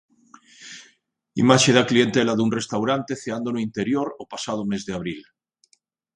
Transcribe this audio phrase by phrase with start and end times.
[1.43, 5.21] Imaxe da clientela dun restaurante, ceando no interior, o pasado mes de abril.